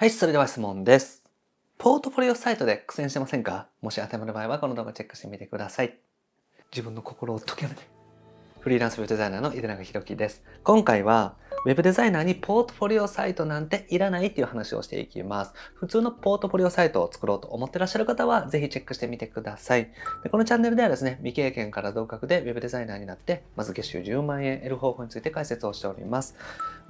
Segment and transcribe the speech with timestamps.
[0.00, 1.22] はい、それでは質問です。
[1.76, 3.68] ポートフォリオサイトで苦戦してませんか？
[3.82, 5.98] もし当てはまる場合はこの動画チェックしてみてください。
[6.72, 7.82] 自分の心を解きめて。
[8.60, 10.42] フリーランスウェブデザイナーの井出永弘樹です。
[10.64, 11.36] 今回は
[11.66, 15.52] ウェブデザイナーにポートフォリオサイトなんていらないっていう話をしていきます。
[15.74, 19.90] 普通のポートフォリオサイトを作ろうと思ってらっしゃる方はぜひチェックしてみてください。
[20.22, 26.36] でこのチャンネルではですね、未経験から同格でウェブデザイナーになって、まず月収10万円得る方法について解説をしております。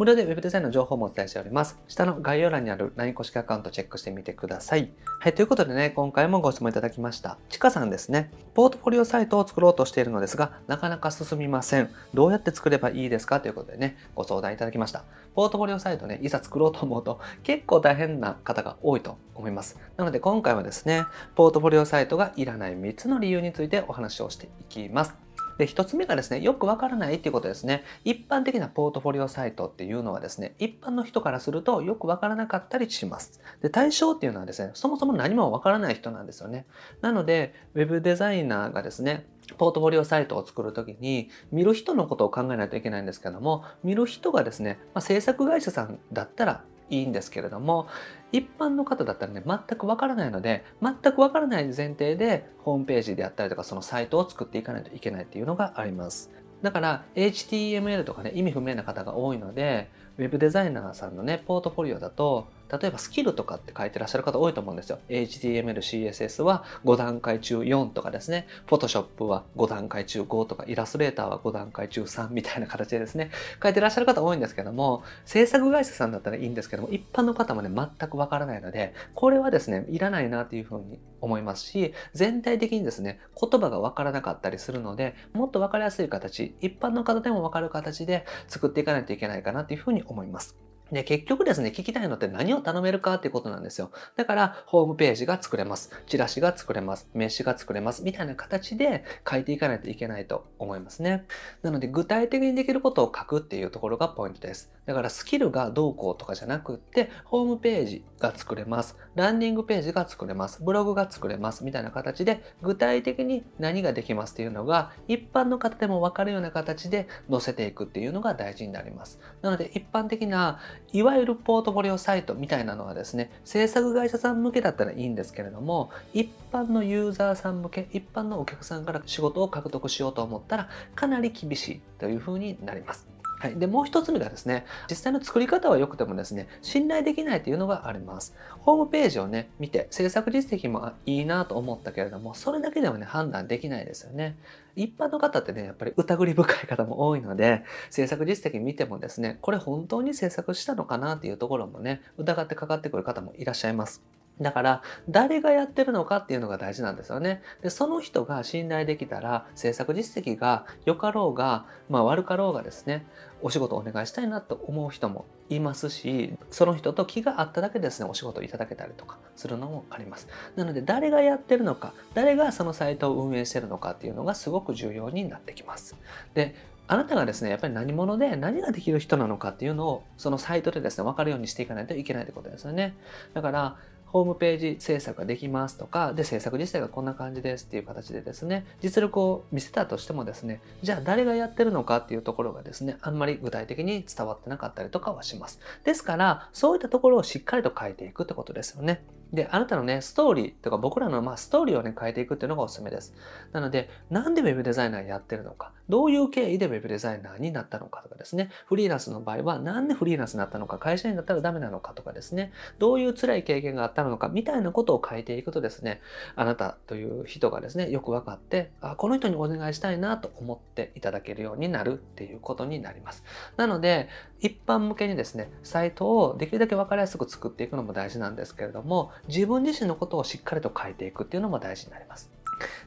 [0.00, 1.78] 無料でウェブデザインの情報もお伝えしております。
[1.86, 4.92] 下の概要欄にある LINE 公式アカウントチェックしてみてください。
[5.18, 7.36] はい、ということでね、今回もご質問いただきました。
[7.50, 8.30] ちかさんですね。
[8.54, 11.90] ポートフォリオサイトを作ろうとしているのですが、なかなか進みません。
[12.14, 15.04] どうやって作ればいいですかということでね、ご相談いただきました。
[15.34, 19.78] ポートフォリオサイトね、いざ作ろうと思うと結構大変な方が多いと思います。
[19.98, 21.04] なので今回はですね、
[21.34, 25.14] ポートフォリオサイトがいらない3つの理由についてお話をしていきます。
[25.60, 27.84] で、一つ目がですね、よくわからないっていうことですね。
[28.02, 33.42] 一般的なポートフォリオサイトっていうのはですね、一般の人からするとよくわからなかったりします。
[33.60, 36.64] で、対象っていうのはですね、そもそも何もわからない人なんですよね。
[37.02, 39.26] なので、ウェブデザイナーがですね、
[39.58, 47.86] ポートフォリオサイトを作るときに見る人のことを考えないといけないんですけども見る人がですね、まあ、制作会社さんだったらいいんですけれども
[48.32, 56.30] 一般の方だったらね全くわからないので全くわからない前提でホームページであったりとかそのサイトを作っていかないといけないっていうのがあります。
[56.62, 64.98] だから HTML とかね意味不明な方が多いのでウェブデザイナーさんのねポートフォリオだと例えばスキルとかって書いてらっしゃる方多いと思うんですよ。
[65.08, 68.46] HTML、CSS は5段階中4とかですね。
[68.68, 73.30] Photoshop は5段階中5とか、イラストレーターは5段階中3みたいな形でですね、
[73.62, 90.69] 書いてらっしゃる方多いんですけども、制作会社さんだったらいいんですけども、一般の方もね、全くわからないので、これはですね、いらないなというふうに思いますし、全体的にですね、言葉がわからなかったりするので、もっとわかりやすい形、一般の方でもわかる形で作っていかないといけないかなというふうに思います。
[90.92, 93.90] で、結局ですね、聞きたいのって何を頼めるかっていうことなんですよ。
[94.16, 95.90] だから、ホームページが作れます。
[96.06, 97.08] チラシが作れます。
[97.14, 98.02] 名刺が作れます。
[98.02, 101.26] みたいな形で書いていかないといけないと思いますね。
[101.62, 104.72] なので、具体的にできることを書くっていうところがポイントです。
[104.90, 108.96] だから、スキルがどうこうとかじゃなくって、ホームページが作れます。
[109.14, 110.64] ランディングページが作れます。
[110.64, 111.64] ブログが作れます。
[111.64, 119.20] みたいな形で、具体的に何ができますっていうのが、一般の方でもわかるような形で載せていくっていうのが大事になります。
[119.42, 120.58] なので、一般的な
[120.92, 133.09] いわゆるポートフォリオサイトみたいなのはですね、制作会社さん向けだったらいいんですけれども、一般のユーザーさん向け、一般のお客さんから仕事を獲得しようと思ったら、かなり厳しいというふうになります。
[133.40, 133.56] はい。
[133.58, 138.36] で、もう一つ目がですね、実際の作り方は良くてもですね、信頼できないというのがあります。
[138.58, 144.36] ホームページをね、見て、制作実績もいいなと思ったけれども、それだけではね、判断できないですよね。
[144.76, 154.19] 一般の方ってね、やっぱり疑り深い方も多いので、制作実績見てもですね、これ本当に制作したのかなっていうところもね、疑ってかかってくる方もいらっしゃいます。
[154.40, 157.42] だから、誰がやってるのかっていうのが大事なんですよね。
[157.62, 163.06] で、その人が信頼できたら、制作実績が良かろうが、まあ悪かろうがですね、
[163.42, 170.28] お仕事をお願いしたいなと思う人もいますし、その人と気があっただけでですね、お仕事いただけたりとかするのもあります。
[170.56, 175.96] なので、誰がやってるのか、誰がそのサイトを運営してるのかっていうのがすごく重要になってきます。
[176.34, 176.54] で、
[176.90, 182.96] あなたがですね、やっぱり何者で何ができる人なのかっていうのを、そのサイトでですね、分かるようにしていかないといけないってことですよね。
[183.32, 183.76] だから、
[184.12, 195.60] ホームページ制作ができますとか、で、制作自体がこんな感じですっていう形でですね、実力を見せたとしてもですね、じゃあ誰がやってるのかっていうところがですね、あんまり具体的に伝わってなかったりとかはします。
[195.84, 199.04] ですから、そういったところをしっかりと書いていくってことですよね。
[199.32, 203.14] で、あなたのね、ストーリーとか僕らのまあストーリーをね、変えていくっていうのがおすすめです。
[203.52, 216.00] なので、なんで Web デザイナーやってるのか、どういう経緯で Web デザイナーになったのかとかですね、フリーランスの場合はなんでフリーランスになったのか、会社員だったらダメなのかとかですね、どういう辛い経験があったのか、みたいなことを書いていくとですね、
[216.36, 223.24] あなたという人がですね、よく分かって、あ、この人にお願いしたいなと思っていただけるようになるっていうことになります。
[223.56, 224.08] なので、
[224.40, 232.30] 一般向けにですね、サイトをできるだけ分かりやすく作っていくのも大事なんですけれども、自分自身のことをしっかりと変えていくっていうのも大事になります。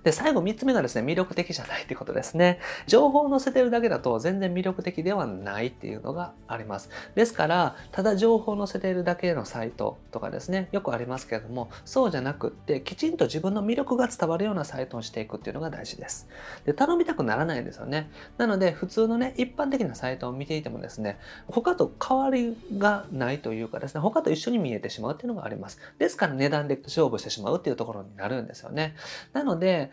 [0.04, 2.60] で、最後3つ目がですね、魅力的じゃないってことですね。
[2.88, 6.90] 情報を載せてるだけだと全然魅力的ではないっていうのがあります。
[7.16, 16.28] ですから、ただ情報を載せているだけのサイトとかですね、よくありますけれども、そうじゃなくって、きちんと自分の魅力が伝わるようなサイトにしていくっていうのが大事です。
[16.66, 18.10] で、頼みたくならないんですよね。
[18.38, 21.18] なので、普通のね、一般的なサイトを見ていてもですね、
[21.48, 25.80] 他と変わりがないというかですね、他と一緒に見えてしまうっていうのがあります。
[25.98, 28.96] ですから値段で勝負してしまうっていうところになるんですよね。
[29.32, 29.93] なので、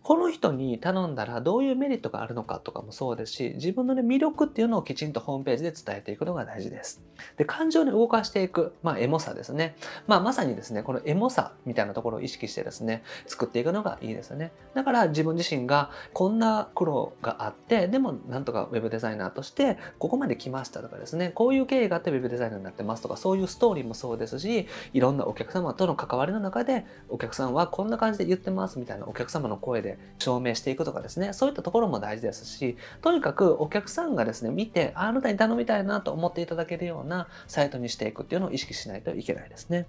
[0.03, 7.01] この人に頼んだらどういうメリットがあるのかとかもそうですし、自分の、ね、魅力っていうのをきちんとホームページで伝えていくのが大事です。
[7.37, 9.75] で、感情に動かしていく、まあ、エモさですね。
[10.07, 14.51] まあ、まさにですね、このエモさみたいなところを意識してですね、作っていくのがいいですよね。
[14.73, 39.85] だから自分自身がこんな苦労があって、でもなんとか web デザイナーとしてここまで来ましたとかですね、こういう経緯があって web デザイナーになってますとか、そういうストーリーもそうですし、いろんなお客様との関わりの中で、お客さんはこんな感じで言ってますみたいなお客様の声で証明していくとかですね、そういったところも大事ですし、とにかくお客さんがですね、見て、あなたに頼みたいなと思っていただけるようなサイトにしていくっていうのを意識しないといけないですね。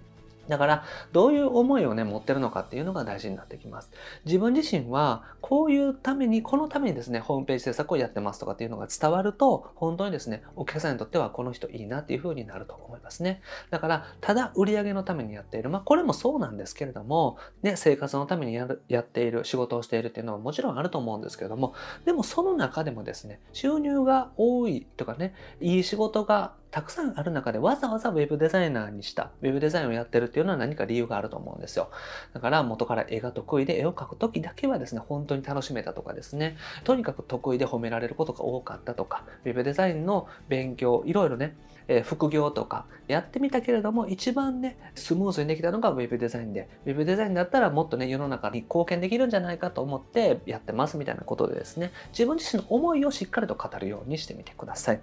[0.49, 3.91] だから、どういう思いをね、持ってるのかっていうのが大事になってきます。
[4.25, 13.41] 自分自身は、こういうために、このためにですね、ホームページ制作をやってますとかっていうのが伝わると、本当にですね、お客さんにとってはこの人いいなっていう風になると思いますね。
[13.71, 15.71] だから、ただ売り上げのためにやっている。
[15.71, 21.75] まあ、これもそうなんですけれども、ね、生活のためにやるやっている、仕事をしているっていうのはもちろんあると思うんですけれども、
[22.05, 31.91] でもその中でもですね、収入が多いとかね、いい仕事がたくさんある中でわざわざ web デザイナーにした、web デザインをやってるっていうのは何か理由があると思うんですよ。
[32.33, 41.59] だから元から絵が得意で絵を描く時だけはですね、本当に楽しめたとかですね、とにかく得意で褒められることが多かったとか、web デザインの勉強、いろいろね、
[41.89, 55.01] え、副業とかやってみたけれども一番ねスムーズにできたのが Web デザインで Web デザインだったらもっとね世の中に貢献できるんじゃないかと思ってやってますみたいなことでですね自分自身の思いをしっかりと語るようにしてみてください。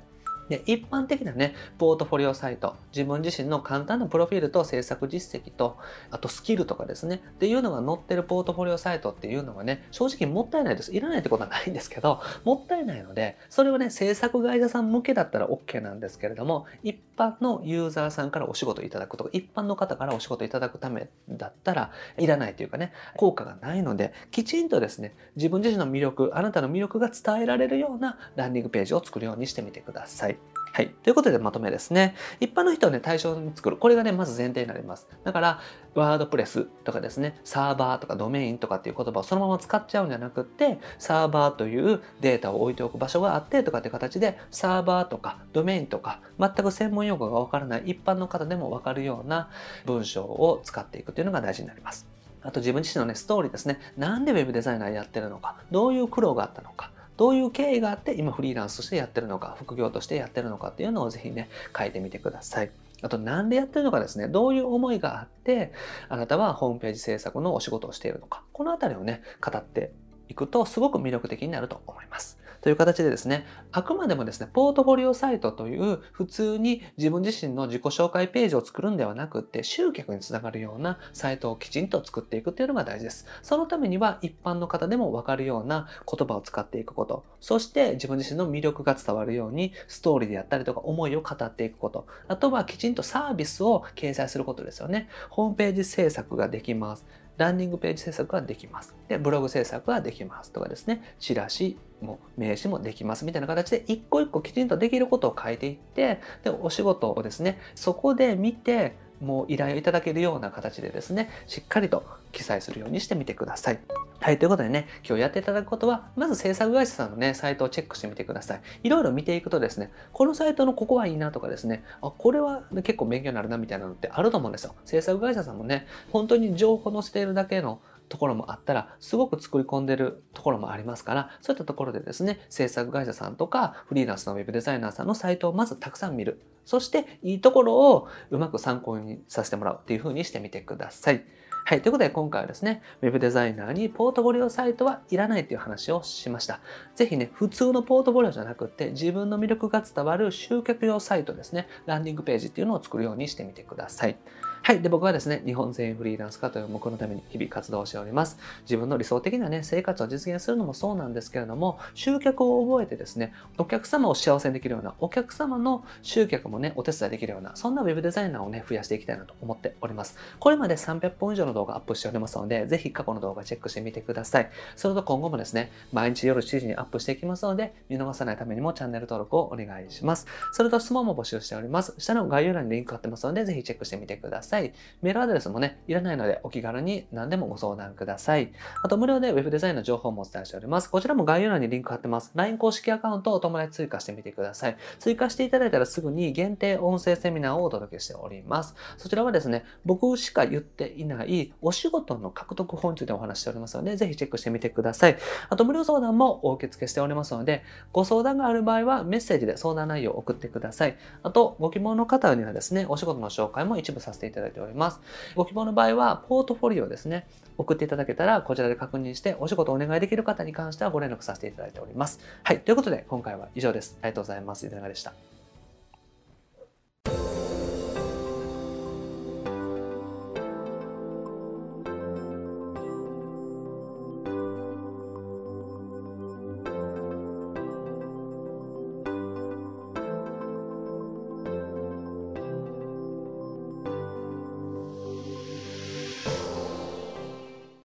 [0.50, 5.78] で、一般的なね、ポートフォリオサイト、自分自身の簡単なプロフィールと制作実績と、
[6.12, 10.94] あとスキルとかですね、っていうのが載ってるポートフォリオサイトっていうのはね、正直もったいないです。
[10.94, 30.39] いらないってことはないんですけど、もったいないので、それはね、制作会社さん向けだったら OK なんですけれども、一般のユーザーさんからお仕事いただくとか、一般の方からお仕事いただくためだったら、いらないというかね、効果がないので、きちんとですね、自分自身の魅力、あなたの魅力が伝えられるようなランディングページを作るようにしてみてください。
[30.72, 30.90] はい。
[31.04, 32.16] ということでまとめですね。
[32.40, 33.78] 一般の人をね、対象に作る。
[33.78, 35.08] これがね、まず前提になります。
[35.24, 35.60] だから、
[35.96, 49.50] ワードプレスとかですね、サーバーとかドメインとかっていう言葉をそのまま使っちゃうんじゃなくって、サーバーというデータを置いておく場所があってとかっていう形で、サーバーとかドメインとか、全く専門用語がわからない一般の方でもわかるような
[49.86, 52.08] 文章を使っていくというのが大事になります。
[52.42, 53.80] あと自分自身のね、ストーリーですね。
[53.98, 62.72] なんで Web デザイナーやってるのか、どういう苦労があったのか、どういう経緯があって今フリーランスとしてやってるのか、副業としてやってるのかっていうのをぜひね、書いてみてください。
[63.02, 65.74] あと、何でやってるのかですね、どういう思いがあって、
[66.08, 69.92] あなたはホームページ制作のお仕事をしているのか、このあたりをね、語って
[70.30, 72.39] いくとすごく魅力的になると思います。
[72.62, 83.26] という形でですね、あくまでもですね、ポートフォリオサイトという普通に自分自身の自己紹介ページを作るんではなくって、集客につながるようなサイトをきちんと作っていくっていうのが大事です。
[83.42, 95.10] そのためには一般の方でもわかるような言葉を使っていくこと、そして自分自身の魅力が伝わるようにストーリーであったりとか思いを語っていくこと、あとはきちんとサービスを掲載することですよね。
[95.30, 97.06] ホームページ制作ができます。
[97.38, 98.94] ランディングページ制作ができます。
[99.08, 113.80] で、ブログ制作ができますとかですね、チラシも名刺もできますみたいな形で一個一個きちんとできることを書いていって、で、お仕事をですね、そこで見て、もう依頼をいただけるような形でですね、しっかりと記載するようにしてみてください。
[114.22, 118.62] はい、ということでね、今日やっていただくことは、まず制作会社さんのね、サイトをチェックしてみてください。
[118.84, 124.76] いろいろ見ていくとですね、このサイトのここはいいなとかですね、あ、これは、結構勉強になるなみたいなのってあると思うんですよ。
[124.86, 136.42] 制作会社さんもね、本当に情報載せているだけのところもあったら、すごく作り込んでるところもありますから、そういったところでですね、制作会社さんとか、フリーランスのウェブデザイナーさんのサイトをまずたくさん見る。
[136.66, 141.24] そして、いいところをうまく参考にさせてもらうっていう風にしてみてください。
[141.66, 141.84] はい。
[141.84, 146.62] ということで今回はですね、Web デザイナーにポートフォリオサイトはいらないという話をしました。
[146.96, 154.18] ぜひね、普通のポートフォリオじゃなくって自分の魅力が伝わる集客用サイトですね、ランディングページっていうのを作るようにしてみてください。
[154.62, 154.82] はい。
[154.82, 158.38] で、僕はですね、日本全員フリーランス化という目のために日々活動しております。
[158.64, 170.18] 自分の理想的なね、生活を実現するのもそうなんですけれども、集客を覚えてですね、お客様を幸せにできるような、お客様の集客もね、お手伝いできるような、そんな web デザイナーをね、増やしていきたいなと思っております。
[170.40, 174.50] これまで300本以上の動画アップしておりますので、ぜひ過去の動画チェックしてみてください。
[174.76, 180.28] それと今後もですね、毎日夜7時にアップしていきますので、見逃さないためにもチャンネル登録をお願いします。
[180.52, 181.96] それと質問も募集しております。
[181.98, 184.49] 下の概要欄にリンク貼ってますので、ぜひチェックしてみてください。
[184.50, 184.74] さい。
[185.02, 188.52] メールアドレスもね、いらないのでお気軽に何でもご相談ください。
[188.84, 190.90] あと無料で Web デザインの情報もお伝えしております。
[190.90, 192.32] こちらも概要欄にリンク貼ってます。
[192.36, 194.78] LINE 公式アカウントをお友達追加してみてください。
[195.00, 198.76] 追加していただいたらすぐに限定音声セミナーをお届けしております。
[198.98, 205.18] そちらはですね、僕しか言っていないお仕事の獲得法についてお話しておりますので、ぜひチェックしてみてください。
[205.50, 207.64] あと無料相談もお受け付けしておりますので、
[207.94, 210.98] ご相談がある場合はメッセージで相談内容を送ってください。
[211.24, 215.00] あと、ご希望の方にはですね、お仕事の紹介も一部させていただきますいております。
[215.36, 217.28] ご希望の場合は、ポートフォリオですね、
[217.58, 222.20] 送っていただけたら、こちらで確認して、お仕事をお願いできる方に関してはご連絡させていただいております。
[222.44, 222.60] はい。
[222.62, 223.98] ということで、今回は以上です。
[224.02, 224.66] ありがとうございます。
[224.66, 225.39] いかがでした？